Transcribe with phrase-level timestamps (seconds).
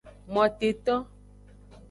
[0.33, 0.95] Moteto.